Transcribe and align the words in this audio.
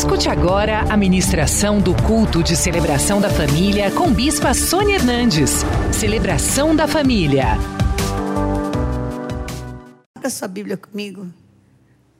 Escute 0.00 0.30
agora 0.30 0.80
a 0.90 0.96
ministração 0.96 1.78
do 1.78 1.94
culto 1.94 2.42
de 2.42 2.56
celebração 2.56 3.20
da 3.20 3.28
família 3.28 3.90
com 3.90 4.10
Bispa 4.10 4.54
Sônia 4.54 4.94
Hernandes. 4.94 5.56
Celebração 5.92 6.74
da 6.74 6.88
família. 6.88 7.48
Abra 10.16 10.30
sua 10.30 10.48
Bíblia 10.48 10.78
comigo 10.78 11.28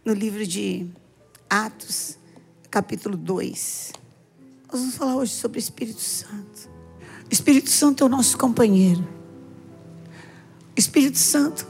no 0.04 0.12
livro 0.12 0.46
de 0.46 0.88
Atos, 1.48 2.18
capítulo 2.70 3.16
2. 3.16 3.92
Nós 4.70 4.78
vamos 4.78 4.94
falar 4.94 5.16
hoje 5.16 5.32
sobre 5.32 5.58
o 5.58 5.60
Espírito 5.60 6.02
Santo. 6.02 6.68
O 7.30 7.32
Espírito 7.32 7.70
Santo 7.70 8.04
é 8.04 8.06
o 8.06 8.10
nosso 8.10 8.36
companheiro. 8.36 9.08
O 10.76 10.78
Espírito 10.78 11.16
Santo 11.16 11.66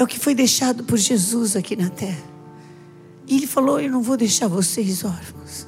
é 0.00 0.04
o 0.04 0.06
que 0.06 0.18
foi 0.18 0.34
deixado 0.34 0.82
por 0.82 0.96
Jesus 0.96 1.54
aqui 1.54 1.76
na 1.76 1.90
terra. 1.90 2.24
E 3.26 3.36
ele 3.36 3.46
falou: 3.46 3.78
Eu 3.78 3.90
não 3.90 4.00
vou 4.00 4.16
deixar 4.16 4.48
vocês 4.48 5.04
órfãos. 5.04 5.66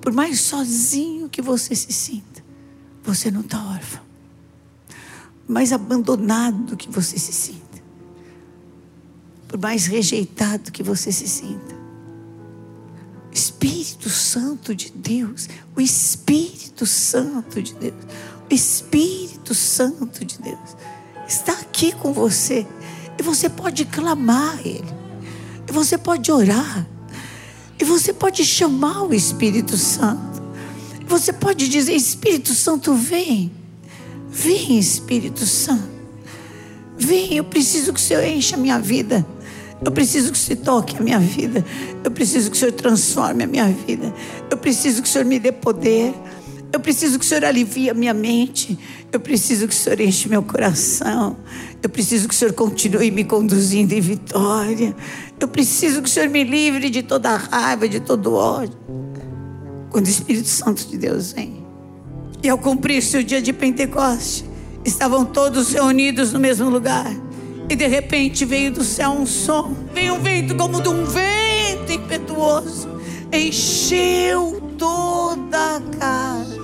Por 0.00 0.12
mais 0.12 0.40
sozinho 0.40 1.28
que 1.28 1.42
você 1.42 1.74
se 1.74 1.92
sinta, 1.92 2.44
você 3.02 3.32
não 3.32 3.40
está 3.40 3.60
órfão. 3.60 4.02
Mais 5.48 5.72
abandonado 5.72 6.76
que 6.76 6.88
você 6.88 7.18
se 7.18 7.32
sinta, 7.32 7.82
por 9.48 9.58
mais 9.58 9.86
rejeitado 9.86 10.70
que 10.70 10.82
você 10.82 11.10
se 11.10 11.26
sinta, 11.26 11.76
Espírito 13.32 14.08
Santo 14.08 14.74
de 14.74 14.92
Deus, 14.92 15.48
o 15.74 15.80
Espírito 15.80 16.86
Santo 16.86 17.60
de 17.60 17.74
Deus, 17.74 18.04
o 18.48 18.54
Espírito 18.54 19.52
Santo 19.54 20.24
de 20.24 20.38
Deus 20.38 20.76
está 21.28 21.52
aqui 21.52 21.92
com 21.92 22.12
você. 22.12 22.66
E 23.18 23.22
você 23.22 23.48
pode 23.48 23.84
clamar 23.84 24.58
a 24.58 24.60
Ele. 24.62 24.84
E 25.68 25.72
você 25.72 25.98
pode 25.98 26.32
orar. 26.32 26.86
E 27.78 27.84
você 27.84 28.12
pode 28.12 28.44
chamar 28.44 29.02
o 29.02 29.14
Espírito 29.14 29.76
Santo. 29.76 30.42
E 31.00 31.04
você 31.04 31.32
pode 31.32 31.68
dizer: 31.68 31.94
Espírito 31.94 32.54
Santo, 32.54 32.94
vem. 32.94 33.52
Vem, 34.30 34.78
Espírito 34.78 35.44
Santo. 35.44 35.98
Vem, 36.96 37.34
eu 37.34 37.44
preciso 37.44 37.92
que 37.92 38.00
o 38.00 38.02
Senhor 38.02 38.24
encha 38.24 38.56
a 38.56 38.58
minha 38.58 38.78
vida. 38.78 39.24
Eu 39.84 39.92
preciso 39.92 40.32
que 40.32 40.38
o 40.38 40.40
Senhor 40.40 40.60
toque 40.62 40.96
a 40.96 41.00
minha 41.00 41.20
vida. 41.20 41.64
Eu 42.02 42.10
preciso 42.10 42.50
que 42.50 42.56
o 42.56 42.58
Senhor 42.58 42.72
transforme 42.72 43.44
a 43.44 43.46
minha 43.46 43.68
vida. 43.68 44.12
Eu 44.50 44.56
preciso 44.56 45.02
que 45.02 45.08
o 45.08 45.10
Senhor 45.10 45.24
me 45.24 45.38
dê 45.38 45.52
poder. 45.52 46.12
Eu 46.72 46.80
preciso 46.80 47.18
que 47.18 47.24
o 47.24 47.28
Senhor 47.28 47.44
alivie 47.44 47.88
a 47.88 47.94
minha 47.94 48.12
mente. 48.12 48.76
Eu 49.10 49.20
preciso 49.20 49.66
que 49.66 49.74
o 49.74 49.76
Senhor 49.76 50.00
enche 50.00 50.28
meu 50.28 50.42
coração. 50.42 51.36
Eu 51.82 51.88
preciso 51.88 52.28
que 52.28 52.34
o 52.34 52.36
Senhor 52.36 52.52
continue 52.52 53.10
me 53.10 53.24
conduzindo 53.24 53.94
em 53.94 54.00
vitória. 54.00 54.94
Eu 55.40 55.48
preciso 55.48 56.02
que 56.02 56.08
o 56.08 56.12
Senhor 56.12 56.28
me 56.28 56.44
livre 56.44 56.90
de 56.90 57.02
toda 57.02 57.34
raiva, 57.36 57.88
de 57.88 58.00
todo 58.00 58.34
ódio. 58.34 58.76
Quando 59.88 60.06
o 60.06 60.10
Espírito 60.10 60.48
Santo 60.48 60.86
de 60.86 60.98
Deus 60.98 61.32
vem. 61.32 61.66
E 62.42 62.48
ao 62.50 62.58
cumprir-se 62.58 63.16
o 63.16 63.24
dia 63.24 63.40
de 63.40 63.52
Pentecoste, 63.52 64.44
estavam 64.84 65.24
todos 65.24 65.72
reunidos 65.72 66.32
no 66.34 66.38
mesmo 66.38 66.68
lugar. 66.68 67.10
E 67.70 67.74
de 67.74 67.86
repente 67.86 68.44
veio 68.44 68.72
do 68.72 68.84
céu 68.84 69.10
um 69.10 69.24
som. 69.24 69.74
Veio 69.94 70.14
um 70.14 70.20
vento 70.20 70.54
como 70.54 70.82
de 70.82 70.88
um 70.88 71.06
vento 71.06 71.92
impetuoso. 71.92 72.88
Encheu 73.32 74.60
toda 74.76 75.76
a 75.76 75.80
casa 75.98 76.57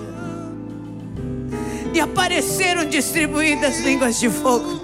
e 1.95 2.01
apareceram 2.01 2.85
distribuídas 2.85 3.79
línguas 3.79 4.19
de 4.19 4.29
fogo 4.29 4.81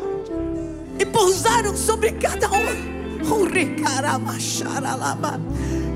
e 0.98 1.04
pousaram 1.04 1.76
sobre 1.76 2.12
cada 2.12 2.48
um. 2.48 3.24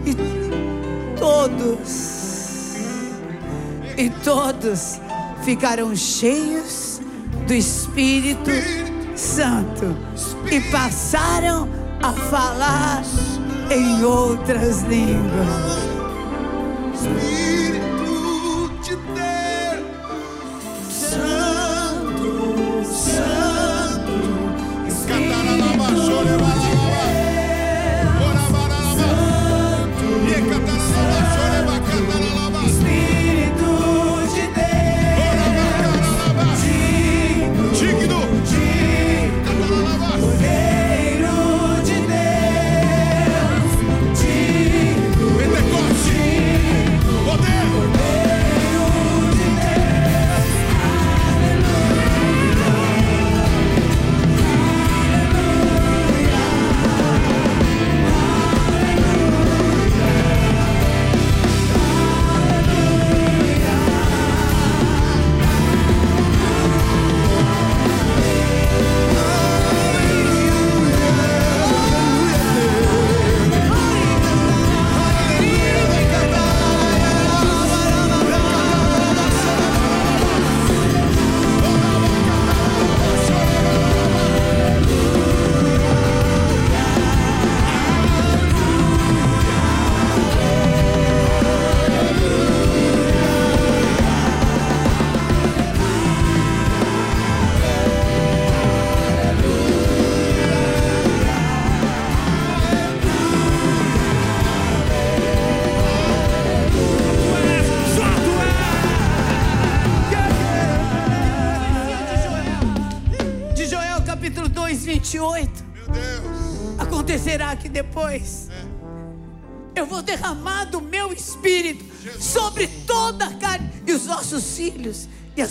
E 0.05 0.15
todos, 1.19 2.75
e 3.97 4.11
todos 4.25 5.01
ficaram 5.45 5.95
cheios 5.95 7.01
do 7.47 7.55
Espírito 7.55 8.51
Santo 9.15 9.97
e 10.51 10.61
passaram 10.71 11.69
a 12.03 12.13
falar 12.13 13.03
em 13.71 14.05
outras 14.05 14.83
línguas. 14.83 15.85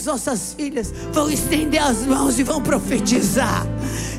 As 0.04 0.06
nossas 0.06 0.52
filhas 0.52 0.92
vão 1.12 1.30
estender 1.30 1.82
as 1.82 2.04
mãos 2.04 2.38
e 2.38 2.42
vão 2.42 2.60
profetizar. 2.60 3.66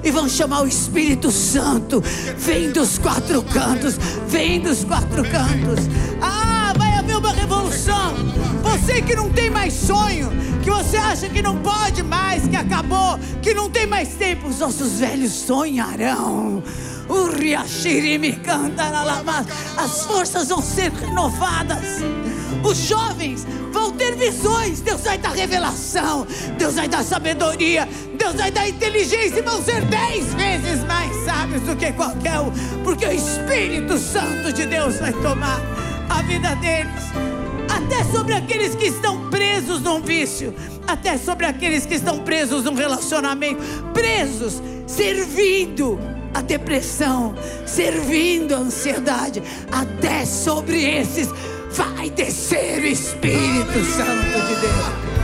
E 0.04 0.10
vão 0.10 0.28
chamar 0.28 0.64
o 0.64 0.68
Espírito 0.68 1.30
Santo. 1.30 2.02
Vem 2.38 2.72
dos 2.72 2.98
quatro 2.98 3.44
cantos. 3.44 3.96
Vem 4.28 4.60
dos 4.60 4.84
quatro 4.84 5.22
cantos. 5.24 5.86
Ah, 6.20 6.74
vai 6.76 6.92
haver 6.94 7.18
uma 7.18 7.32
revolução. 7.32 8.16
Você 8.64 9.00
que 9.04 9.16
não 9.16 9.30
tem 9.30 9.52
mais 9.52 9.74
sonho, 9.74 10.32
que 10.64 10.72
você 10.72 10.98
acha 10.98 11.30
que 11.30 11.42
não 11.42 11.58
pode 11.58 12.02
mais, 12.02 12.48
que 12.48 12.56
acabou, 12.56 13.20
que 13.44 13.54
não 13.54 13.70
tem 13.70 13.86
mais 13.86 14.10
tempo, 14.10 14.48
os 14.48 14.60
nossos 14.60 15.00
velhos 15.00 15.32
sonharão. 15.34 16.64
As 19.78 20.04
forças 20.06 20.48
vão 20.48 20.64
ser 20.64 20.92
renovadas. 20.92 22.02
Os 22.66 22.78
jovens 22.78 23.46
vão 23.72 23.92
ter 23.92 24.16
visões. 24.16 24.82
Deus 24.82 25.02
vai 25.02 25.20
dar 25.20 25.34
revelação. 25.34 26.26
Deus 26.58 26.74
vai 26.74 26.88
dar 26.88 27.04
sabedoria. 27.04 27.88
Deus 28.18 28.34
vai 28.34 28.50
dar 28.50 28.68
inteligência. 28.68 29.40
E 29.40 29.42
vão 29.44 29.62
ser 29.62 29.82
dez 29.86 30.34
vezes 30.34 30.84
mais 30.86 31.16
sábios 31.24 31.62
do 31.62 31.76
que 31.76 31.92
qualquer 31.94 32.40
um. 32.40 32.52
Porque 32.84 33.06
o 33.06 33.12
Espírito 33.12 34.00
Santo 34.00 34.52
de 34.52 34.66
Deus 34.66 34.96
vai 34.96 35.14
tomar 35.14 35.62
a 36.10 36.24
vida 36.24 36.56
deles. 36.56 37.04
Até 37.70 38.04
sobre 38.06 38.34
aqueles 38.34 38.74
que 38.74 38.86
estão 38.86 39.30
presos 39.30 39.82
num 39.82 40.02
vício. 40.02 40.52
Até 40.88 41.20
sobre 41.20 41.46
aqueles 41.46 41.86
que 41.86 41.94
estão 41.94 42.20
presos 42.20 42.64
num 42.64 42.74
relacionamento. 42.74 43.62
Presos, 43.94 44.60
servindo 44.88 46.00
a 46.34 46.42
depressão, 46.42 47.34
servindo 47.66 48.54
a 48.54 48.58
ansiedade, 48.58 49.42
até 49.72 50.26
sobre 50.26 50.84
esses 50.84 51.30
vai 51.76 52.10
descer 52.10 52.82
o 52.82 52.86
Espírito 52.86 53.84
Santo 53.84 54.48
de 54.48 54.56
Deus. 54.62 55.15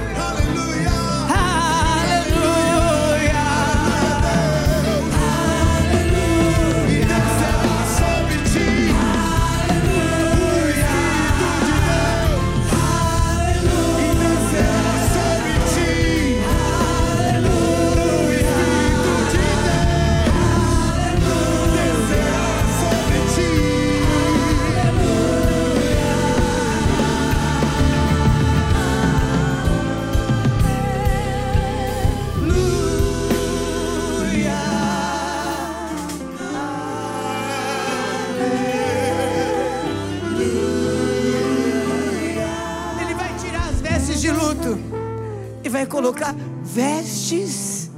Colocar 45.91 46.33
vestes 46.63 47.91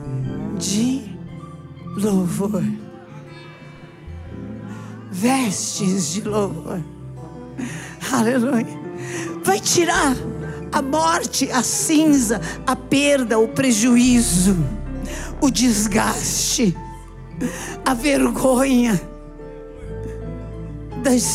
de 0.58 1.04
louvor. 1.96 2.64
Vestes 5.12 6.14
de 6.14 6.22
louvor. 6.22 6.82
Aleluia. 8.12 8.84
Vai 9.44 9.60
tirar 9.60 10.16
a 10.72 10.82
morte, 10.82 11.50
a 11.52 11.62
cinza, 11.64 12.42
a 12.66 12.76
perda, 12.76 13.38
o 13.40 13.48
prejuízo, 13.48 14.58
o 15.40 15.50
desgaste, 15.50 16.76
a 17.86 17.94
vergonha 17.94 19.00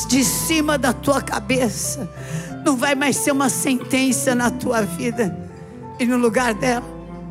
de 0.09 0.25
cima 0.25 0.77
da 0.77 0.93
tua 0.93 1.21
cabeça. 1.21 2.11
Não 2.65 2.77
vai 2.77 2.95
mais 2.95 3.17
ser 3.17 3.33
uma 3.33 3.49
sentença 3.49 4.35
na 4.35 4.51
tua 4.51 4.83
vida 4.83 5.49
e 5.99 6.07
no 6.07 6.17
lugar 6.17 6.55
dela, 6.55 6.87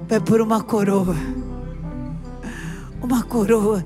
vai 0.10 0.20
pôr 0.20 0.42
uma 0.42 0.62
coroa. 0.62 1.16
Uma 3.02 3.24
coroa. 3.24 3.84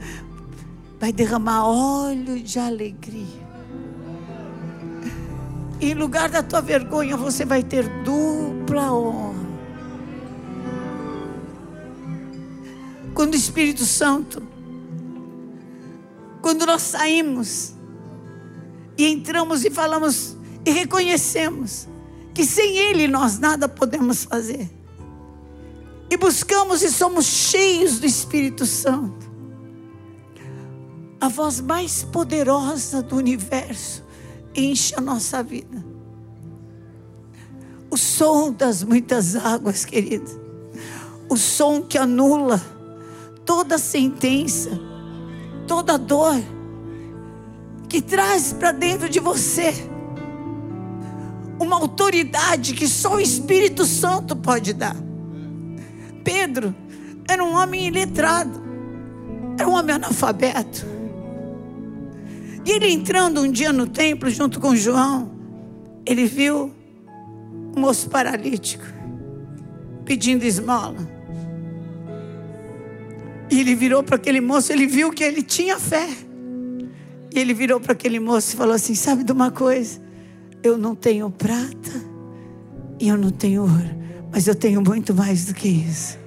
Vai 1.00 1.12
derramar 1.12 1.66
óleo 1.66 2.40
de 2.42 2.58
alegria. 2.58 3.42
Em 5.80 5.94
lugar 5.94 6.30
da 6.30 6.42
tua 6.42 6.62
vergonha, 6.62 7.16
você 7.16 7.46
vai 7.46 7.64
ter 7.64 7.88
dupla 8.04 8.92
honra. 8.92 9.42
Quando 13.14 13.34
o 13.34 13.38
Espírito 13.38 13.84
Santo, 13.86 14.42
quando 16.42 16.66
nós 16.66 16.82
saímos 16.82 17.74
e 18.98 19.06
entramos 19.06 19.64
e 19.64 19.70
falamos 19.70 20.38
e 20.66 20.72
reconhecemos 20.72 21.88
que 22.34 22.46
sem 22.46 22.78
Ele 22.78 23.08
nós 23.08 23.40
nada 23.40 23.68
podemos 23.68 24.24
fazer. 24.24 24.70
E 26.10 26.18
buscamos 26.18 26.82
e 26.84 26.92
somos 26.92 27.26
cheios 27.26 28.00
do 28.00 28.06
Espírito 28.06 28.66
Santo. 28.66 29.32
A 31.20 31.30
voz 31.30 31.62
mais 31.62 32.04
poderosa 32.04 33.02
do 33.02 33.16
universo 33.16 34.04
enche 34.56 34.94
a 34.96 35.02
nossa 35.02 35.42
vida. 35.42 35.86
O 37.90 37.98
som 37.98 38.52
das 38.52 38.84
muitas 38.84 39.36
águas, 39.36 39.86
querido. 39.86 40.30
O 41.30 41.38
som 41.38 41.82
que 41.82 41.98
anula 41.98 42.62
toda 43.46 43.78
sentença, 43.78 44.72
toda 45.68 45.98
dor, 45.98 46.42
que 47.88 48.02
traz 48.02 48.54
para 48.54 48.72
dentro 48.72 49.10
de 49.10 49.20
você 49.20 49.91
uma 51.62 51.78
autoridade 51.78 52.74
que 52.74 52.88
só 52.88 53.16
o 53.16 53.20
Espírito 53.20 53.86
Santo 53.86 54.36
pode 54.36 54.74
dar. 54.74 54.96
Pedro 56.24 56.76
era 57.30 57.44
um 57.44 57.56
homem 57.56 57.88
iletrado, 57.88 58.62
era 59.58 59.70
um 59.70 59.74
homem 59.74 59.96
analfabeto. 59.96 60.86
E 62.66 62.72
ele 62.72 62.92
entrando 62.92 63.42
um 63.42 63.52
dia 63.52 63.72
no 63.72 63.88
templo 63.88 64.30
junto 64.30 64.60
com 64.60 64.76
João, 64.76 65.32
ele 66.06 66.26
viu 66.26 66.74
um 67.76 67.80
moço 67.80 68.10
paralítico 68.10 68.84
pedindo 70.04 70.44
esmola. 70.44 71.10
E 73.50 73.60
ele 73.60 73.76
virou 73.76 74.02
para 74.02 74.16
aquele 74.16 74.42
moço, 74.42 74.72
ele 74.72 74.88
viu 74.88 75.12
que 75.12 75.24
ele 75.24 75.44
tinha 75.44 75.80
fé. 75.80 76.08
E 77.34 77.40
ele 77.40 77.54
virou 77.54 77.80
para 77.80 77.94
aquele 77.94 78.20
moço 78.20 78.54
e 78.54 78.58
falou 78.58 78.74
assim: 78.74 78.96
Sabe 78.96 79.24
de 79.24 79.32
uma 79.32 79.52
coisa? 79.52 80.00
Eu 80.64 80.78
não 80.78 80.94
tenho 80.94 81.30
prata 81.30 81.92
e 83.00 83.08
eu 83.08 83.18
não 83.18 83.32
tenho 83.32 83.64
ouro, 83.64 83.90
mas 84.32 84.48
eu 84.48 84.54
tenho 84.54 84.80
muito 84.82 85.14
mais 85.14 85.46
do 85.46 85.56
que 85.56 85.68
isso. 85.68 86.20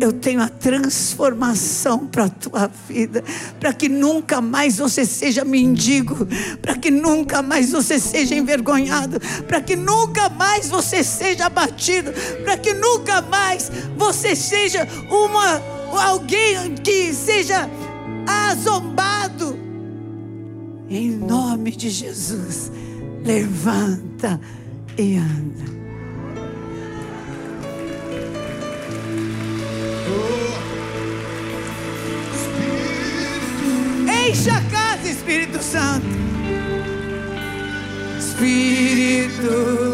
Eu 0.00 0.12
tenho 0.12 0.42
a 0.42 0.48
transformação 0.48 2.06
para 2.06 2.24
a 2.24 2.28
tua 2.28 2.70
vida, 2.88 3.24
para 3.58 3.72
que 3.72 3.88
nunca 3.88 4.40
mais 4.40 4.78
você 4.78 5.06
seja 5.06 5.44
mendigo, 5.44 6.26
para 6.60 6.76
que 6.76 6.90
nunca 6.90 7.40
mais 7.40 7.70
você 7.70 7.98
seja 7.98 8.34
envergonhado, 8.34 9.20
para 9.46 9.60
que 9.60 9.76
nunca 9.76 10.28
mais 10.28 10.68
você 10.68 11.04
seja 11.04 11.46
abatido, 11.46 12.12
para 12.44 12.58
que 12.58 12.74
nunca 12.74 13.22
mais 13.22 13.70
você 13.96 14.34
seja 14.34 14.86
uma 15.08 15.62
alguém 16.02 16.74
que 16.74 17.14
seja 17.14 17.70
azombado 18.26 19.65
em 20.88 21.10
nome 21.10 21.72
de 21.72 21.90
Jesus, 21.90 22.70
levanta 23.24 24.40
e 24.96 25.16
anda. 25.16 25.66
Enche 34.28 34.50
a 34.50 34.60
casa, 34.70 35.08
Espírito 35.08 35.62
Santo. 35.62 36.06
Espírito, 38.18 39.85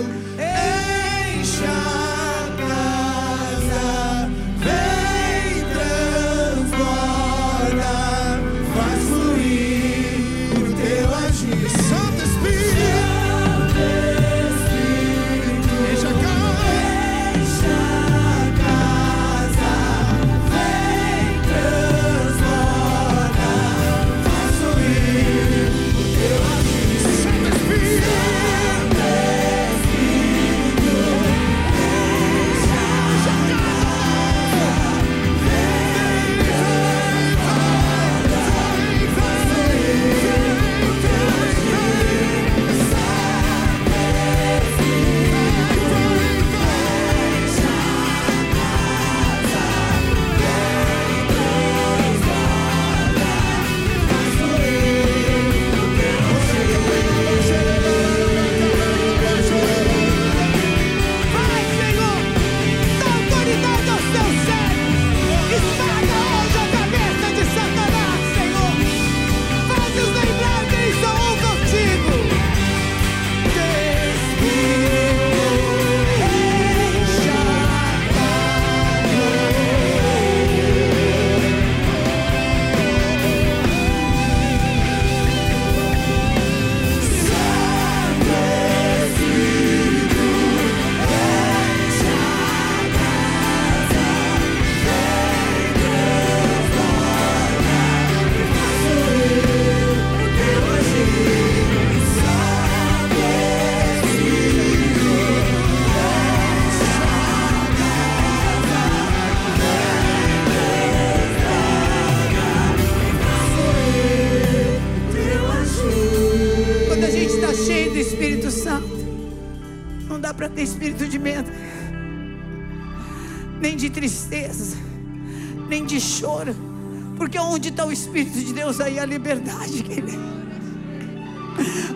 Deus, 128.72 128.80
aí 128.80 128.98
a 128.98 129.04
liberdade, 129.04 129.82
querido. 129.82 130.32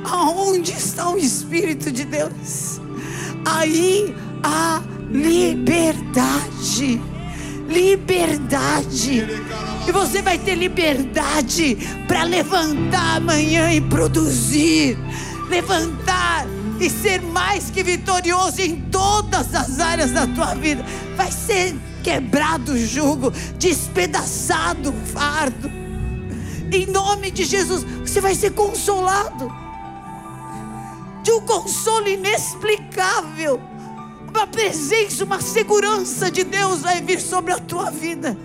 Aonde 0.05 0.73
está 0.73 1.09
o 1.09 1.17
Espírito 1.17 1.91
de 1.91 2.05
Deus? 2.05 2.81
Aí 3.45 4.15
a 4.43 4.83
liberdade. 5.11 7.01
Liberdade. 7.67 9.27
E 9.89 9.93
você 9.93 10.21
vai 10.21 10.39
ter 10.39 10.55
liberdade 10.55 11.79
para 12.07 12.25
levantar 12.25 13.17
amanhã 13.17 13.73
e 13.73 13.81
produzir. 13.81 14.99
Levantar 15.49 16.47
e 16.79 16.91
ser 16.91 17.23
mais 17.23 17.71
que 17.71 17.83
vitorioso 17.83 18.61
em 18.61 18.83
todas 18.91 19.55
as 19.55 19.81
áreas 19.81 20.11
da 20.13 20.27
tua 20.27 20.55
vida. 20.55 20.85
Vai 21.17 21.33
ser 21.33 21.75
quebrado 22.03 22.73
o 22.73 22.79
jugo, 22.79 23.33
despedaçado 23.59 24.91
o 24.91 25.07
fardo. 25.07 25.86
Em 26.73 26.87
nome 26.87 27.31
de 27.31 27.45
Jesus, 27.45 27.85
você 28.01 28.21
vai 28.21 28.35
ser 28.35 28.53
consolado. 28.53 29.53
De 31.23 31.33
um 31.33 31.41
consolo 31.41 32.09
inexplicável. 32.09 33.61
Uma 34.29 34.47
presença, 34.47 35.25
uma 35.25 35.41
segurança 35.41 36.31
de 36.31 36.45
Deus 36.45 36.81
vai 36.81 37.01
vir 37.01 37.21
sobre 37.21 37.53
a 37.53 37.59
tua 37.59 37.91
vida. 37.91 38.37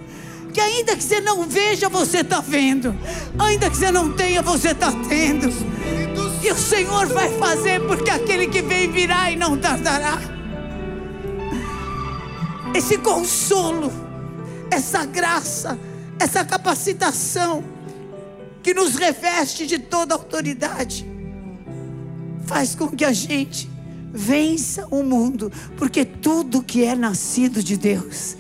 Que 0.54 0.60
ainda 0.60 0.96
que 0.96 1.04
você 1.04 1.22
não 1.22 1.48
veja, 1.48 1.90
você 1.90 2.20
está 2.20 2.42
vendo. 2.42 2.96
Ainda 3.40 3.70
que 3.70 3.78
você 3.78 3.92
não 3.92 4.12
tenha, 4.12 4.42
você 4.42 4.70
está 4.70 4.92
tendo. 5.08 5.50
E 6.44 6.52
o 6.52 6.58
Senhor 6.58 7.08
vai 7.08 7.30
fazer, 7.38 7.80
porque 7.88 8.10
aquele 8.10 8.48
que 8.48 8.62
vem 8.62 8.92
virá 8.92 9.32
e 9.32 9.36
não 9.36 9.58
tardará. 9.58 10.18
Esse 12.74 12.98
consolo, 12.98 13.92
essa 14.70 15.06
graça, 15.06 15.78
essa 16.20 16.44
capacitação 16.46 17.64
que 18.64 18.74
nos 18.74 18.96
reveste 18.96 19.66
de 19.66 19.80
toda 19.80 20.16
autoridade, 20.16 21.06
faz 22.46 22.76
com 22.76 22.88
que 22.90 23.06
a 23.06 23.14
gente 23.14 23.70
vença 24.14 24.88
o 24.92 25.04
mundo, 25.04 25.52
porque 25.78 26.04
tudo 26.04 26.62
que 26.62 26.84
é 26.84 26.96
nascido 26.96 27.64
de 27.64 27.78
Deus 27.78 28.36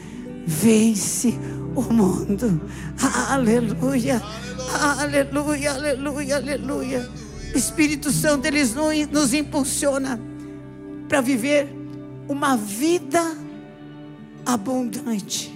vence 0.45 1.33
o 1.75 1.81
mundo. 1.81 2.61
Aleluia, 3.29 4.21
aleluia, 4.99 5.71
aleluia, 5.71 6.35
aleluia. 6.35 7.09
Espírito 7.55 8.11
Santo, 8.11 8.45
ele 8.45 8.63
nos 9.11 9.33
impulsiona 9.33 10.19
para 11.07 11.21
viver 11.21 11.67
uma 12.27 12.55
vida 12.55 13.35
abundante. 14.45 15.53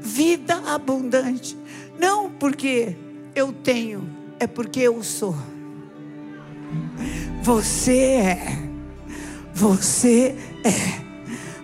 Vida 0.00 0.56
abundante. 0.66 1.57
Não 1.98 2.30
porque 2.30 2.96
eu 3.34 3.52
tenho, 3.52 4.08
é 4.38 4.46
porque 4.46 4.80
eu 4.80 5.02
sou. 5.02 5.36
Você 7.42 7.98
é. 7.98 8.58
Você 9.54 10.34
é. 10.64 11.08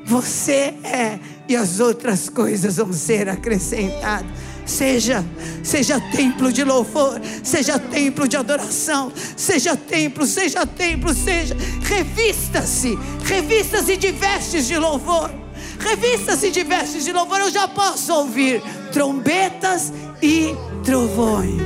Você 0.04 0.74
é. 0.82 1.18
E 1.48 1.54
as 1.54 1.78
outras 1.78 2.28
coisas 2.28 2.76
vão 2.76 2.92
ser 2.92 3.28
acrescentadas. 3.28 4.26
Seja, 4.66 5.22
seja 5.62 6.00
templo 6.00 6.50
de 6.50 6.64
louvor, 6.64 7.20
seja 7.42 7.78
templo 7.78 8.26
de 8.26 8.34
adoração, 8.34 9.12
seja 9.36 9.76
templo, 9.76 10.24
seja 10.24 10.64
templo, 10.66 11.12
seja. 11.12 11.54
Revista-se, 11.82 12.98
revista-se 13.24 13.96
de 13.96 14.10
vestes 14.10 14.66
de 14.66 14.78
louvor. 14.78 15.30
Revista-se 15.78 16.50
de 16.50 16.64
vestes 16.64 17.04
de 17.04 17.12
louvor. 17.12 17.40
Eu 17.40 17.50
já 17.50 17.68
posso 17.68 18.12
ouvir 18.14 18.62
trombetas 18.90 19.92
e 20.22 20.54
trovões. 20.84 21.60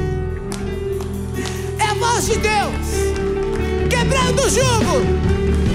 É 1.79 1.85
a 1.85 1.95
voz 1.95 2.27
de 2.27 2.39
Deus 2.39 3.89
quebrando 3.91 4.43
o 4.43 4.51
jugo 4.51 5.03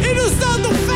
e 0.03 0.13
nos 0.13 0.31
dando 0.33 0.69
vestes 0.69 0.92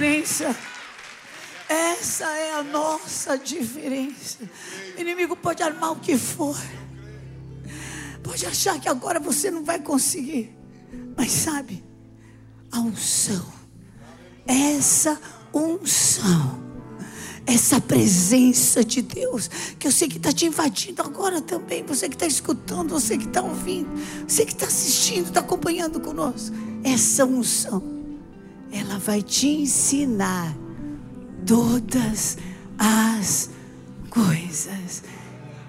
diferença. 0.00 0.56
Essa 1.68 2.24
é 2.24 2.54
a 2.54 2.62
nossa 2.62 3.36
diferença. 3.36 4.38
O 4.96 5.00
inimigo 5.00 5.36
pode 5.36 5.62
armar 5.62 5.92
o 5.92 5.96
que 5.96 6.16
for. 6.16 6.56
Pode 8.22 8.46
achar 8.46 8.80
que 8.80 8.88
agora 8.88 9.20
você 9.20 9.50
não 9.50 9.62
vai 9.62 9.78
conseguir. 9.78 10.56
Mas 11.16 11.30
sabe, 11.30 11.84
a 12.72 12.80
unção, 12.80 13.44
essa 14.46 15.20
unção, 15.52 16.58
essa 17.46 17.78
presença 17.78 18.82
de 18.82 19.02
Deus, 19.02 19.48
que 19.78 19.86
eu 19.86 19.92
sei 19.92 20.08
que 20.08 20.16
está 20.16 20.32
te 20.32 20.46
invadindo 20.46 21.02
agora 21.02 21.42
também, 21.42 21.84
você 21.84 22.08
que 22.08 22.14
está 22.14 22.26
escutando, 22.26 22.90
você 22.90 23.18
que 23.18 23.26
está 23.26 23.42
ouvindo, 23.42 23.90
você 24.26 24.46
que 24.46 24.52
está 24.52 24.66
assistindo, 24.66 25.26
está 25.26 25.40
acompanhando 25.40 26.00
conosco, 26.00 26.56
essa 26.82 27.24
unção, 27.26 27.99
ela 28.72 28.98
vai 28.98 29.22
te 29.22 29.48
ensinar 29.48 30.54
todas 31.46 32.38
as 32.78 33.50
coisas. 34.08 35.02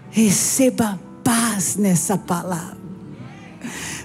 Receba 0.10 1.00
paz 1.24 1.76
nessa 1.76 2.18
palavra. 2.18 2.78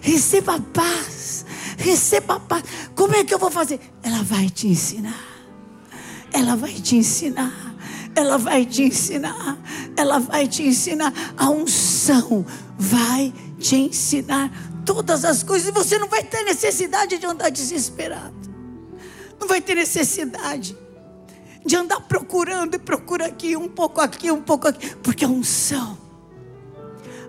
Receba 0.00 0.60
paz. 0.60 1.44
Receba 1.76 2.40
paz. 2.40 2.62
Como 2.94 3.14
é 3.14 3.24
que 3.24 3.34
eu 3.34 3.38
vou 3.38 3.50
fazer? 3.50 3.80
Ela 4.02 4.22
vai 4.22 4.48
te 4.48 4.68
ensinar. 4.68 5.24
Ela 6.32 6.56
vai 6.56 6.72
te 6.72 6.96
ensinar. 6.96 7.74
Ela 8.14 8.38
vai 8.38 8.64
te 8.64 8.84
ensinar. 8.84 9.58
Ela 9.96 10.18
vai 10.18 10.48
te 10.48 10.62
ensinar. 10.62 11.12
A 11.36 11.50
unção 11.50 12.46
vai 12.78 13.32
te 13.58 13.76
ensinar 13.76 14.50
todas 14.84 15.24
as 15.24 15.42
coisas. 15.42 15.68
E 15.68 15.72
você 15.72 15.98
não 15.98 16.08
vai 16.08 16.22
ter 16.22 16.42
necessidade 16.44 17.18
de 17.18 17.26
andar 17.26 17.50
desesperado. 17.50 18.34
Não 19.40 19.46
vai 19.46 19.60
ter 19.60 19.74
necessidade 19.74 20.76
de 21.64 21.74
andar 21.74 22.00
procurando 22.02 22.76
e 22.76 22.78
procura 22.78 23.26
aqui, 23.26 23.56
um 23.56 23.68
pouco 23.68 24.00
aqui, 24.00 24.30
um 24.30 24.40
pouco 24.40 24.68
aqui. 24.68 24.94
Porque 24.96 25.24
a 25.24 25.28
unção, 25.28 25.98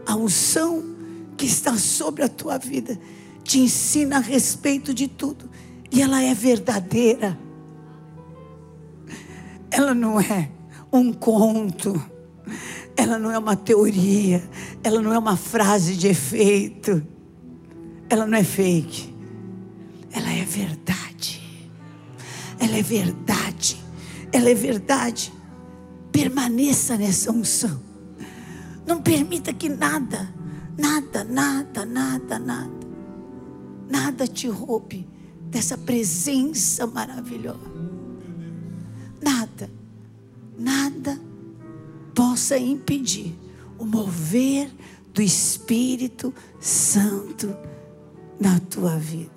a 0.05 0.15
unção 0.15 0.95
que 1.35 1.45
está 1.45 1.77
sobre 1.77 2.23
a 2.23 2.29
tua 2.29 2.57
vida 2.57 2.99
te 3.43 3.59
ensina 3.59 4.17
a 4.17 4.19
respeito 4.19 4.93
de 4.93 5.07
tudo. 5.07 5.49
E 5.91 6.01
ela 6.01 6.21
é 6.21 6.33
verdadeira. 6.33 7.37
Ela 9.71 9.93
não 9.93 10.19
é 10.19 10.51
um 10.91 11.11
conto. 11.13 12.01
Ela 12.95 13.17
não 13.17 13.31
é 13.31 13.37
uma 13.37 13.55
teoria. 13.55 14.47
Ela 14.83 15.01
não 15.01 15.13
é 15.13 15.17
uma 15.17 15.37
frase 15.37 15.95
de 15.95 16.07
efeito. 16.07 17.05
Ela 18.09 18.25
não 18.25 18.37
é 18.37 18.43
fake. 18.43 19.15
Ela 20.11 20.31
é 20.31 20.43
verdade. 20.43 21.06
Ela 22.59 22.77
é 22.77 22.81
verdade. 22.81 23.77
Ela 24.31 24.49
é 24.49 24.53
verdade. 24.53 25.33
Permaneça 26.11 26.97
nessa 26.97 27.31
unção. 27.31 27.79
Não 28.85 29.01
permita 29.01 29.53
que 29.53 29.67
nada, 29.67 30.33
nada, 30.77 31.23
nada, 31.23 31.85
nada, 31.85 32.39
nada, 32.39 32.71
nada 33.89 34.27
te 34.27 34.47
roube 34.47 35.07
dessa 35.49 35.77
presença 35.77 36.87
maravilhosa. 36.87 37.59
Nada, 39.21 39.69
nada 40.57 41.19
possa 42.15 42.57
impedir 42.57 43.37
o 43.77 43.85
mover 43.85 44.71
do 45.13 45.21
Espírito 45.21 46.33
Santo 46.59 47.55
na 48.39 48.59
tua 48.59 48.97
vida. 48.97 49.36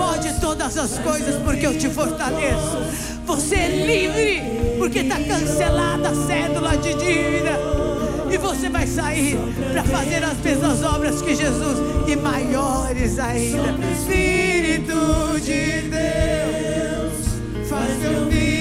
Pode 0.00 0.32
todas 0.40 0.78
as 0.78 0.98
coisas 0.98 1.36
porque 1.42 1.66
eu 1.66 1.76
te 1.76 1.90
fortaleço. 1.90 2.78
Você 3.26 3.54
é 3.54 3.68
livre 3.68 4.78
porque 4.78 5.00
está 5.00 5.16
cancelada 5.16 6.08
a 6.08 6.14
cédula 6.26 6.76
de 6.78 6.94
dívida. 6.94 7.60
E 8.32 8.38
você 8.38 8.70
vai 8.70 8.86
sair 8.86 9.36
para 9.72 9.84
fazer 9.84 10.24
as 10.24 10.38
mesmas 10.38 10.82
obras 10.82 11.20
que 11.20 11.34
Jesus 11.34 11.78
e 12.06 12.16
maiores 12.16 13.18
ainda. 13.18 13.74
Espírito 13.92 15.40
de 15.40 15.82
Deus, 15.90 17.68
faz 17.68 18.04
eu 18.04 18.20
ouvir 18.20 18.59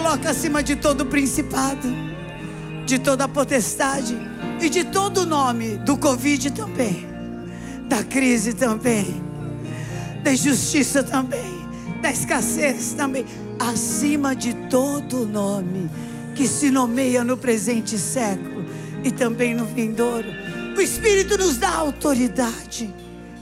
coloca 0.00 0.30
acima 0.30 0.62
de 0.62 0.76
todo 0.76 1.04
principado, 1.04 1.86
de 2.86 2.98
toda 2.98 3.28
potestade 3.28 4.16
e 4.58 4.70
de 4.70 4.82
todo 4.82 5.26
nome, 5.26 5.76
do 5.76 5.94
Covid 5.98 6.52
também, 6.52 7.06
da 7.86 8.02
crise 8.02 8.54
também, 8.54 9.22
da 10.24 10.32
injustiça 10.32 11.02
também, 11.02 11.68
da 12.00 12.10
escassez 12.10 12.94
também, 12.94 13.26
acima 13.58 14.34
de 14.34 14.54
todo 14.70 15.26
nome 15.26 15.90
que 16.34 16.48
se 16.48 16.70
nomeia 16.70 17.22
no 17.22 17.36
presente 17.36 17.98
século 17.98 18.64
e 19.04 19.10
também 19.10 19.54
no 19.54 19.66
vindouro. 19.66 20.28
O 20.78 20.80
Espírito 20.80 21.36
nos 21.36 21.58
dá 21.58 21.74
autoridade, 21.74 22.90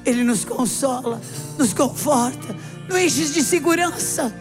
Ele 0.05 0.25
nos 0.25 0.45
consola, 0.45 1.21
nos 1.57 1.73
conforta, 1.73 2.57
nos 2.89 2.99
enche 2.99 3.27
de 3.27 3.45
segurança, 3.45 4.35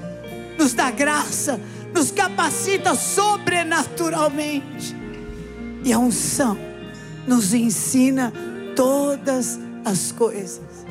nos 0.57 0.73
dá 0.73 0.89
graça, 0.89 1.59
nos 1.93 2.11
capacita 2.11 2.95
sobrenaturalmente. 2.95 4.95
E 5.83 5.93
a 5.93 5.99
unção 5.99 6.57
nos 7.27 7.53
ensina 7.53 8.33
todas 8.75 9.59
as 9.83 10.11
coisas. 10.11 10.85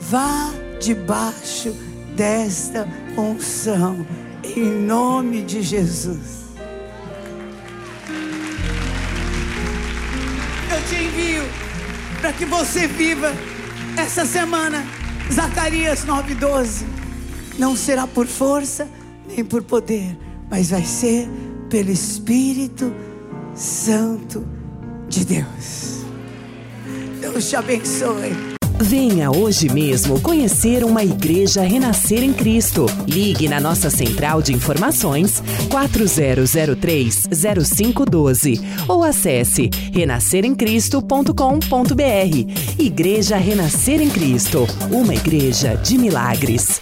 Vá 0.00 0.50
debaixo 0.80 1.74
desta 2.16 2.88
unção, 3.16 4.04
em 4.42 4.64
nome 4.64 5.42
de 5.42 5.62
Jesus. 5.62 6.40
Eu 10.72 10.82
te 10.88 10.96
envio 10.96 11.44
para 12.20 12.32
que 12.32 12.44
você 12.44 12.86
viva 12.86 13.32
essa 13.96 14.24
semana, 14.24 14.84
Zacarias 15.32 16.04
9:12. 16.04 16.84
Não 17.58 17.76
será 17.76 18.06
por 18.06 18.26
força 18.26 18.88
nem 19.34 19.44
por 19.44 19.62
poder, 19.62 20.16
mas 20.50 20.70
vai 20.70 20.84
ser 20.84 21.28
pelo 21.68 21.90
Espírito 21.90 22.92
Santo 23.54 24.46
de 25.08 25.24
Deus. 25.24 26.00
Deus 27.20 27.48
te 27.48 27.56
abençoe. 27.56 28.50
Venha 28.82 29.30
hoje 29.30 29.68
mesmo 29.68 30.18
conhecer 30.22 30.82
uma 30.82 31.04
igreja 31.04 31.60
renascer 31.60 32.22
em 32.22 32.32
Cristo. 32.32 32.86
Ligue 33.06 33.46
na 33.46 33.60
nossa 33.60 33.90
central 33.90 34.40
de 34.40 34.54
informações 34.54 35.42
4003-0512 35.68 38.58
ou 38.88 39.04
acesse 39.04 39.68
renasceremcristo.com.br. 39.92 42.78
Igreja 42.78 43.36
Renascer 43.36 44.00
em 44.00 44.08
Cristo, 44.08 44.66
uma 44.90 45.14
igreja 45.14 45.74
de 45.74 45.98
milagres. 45.98 46.80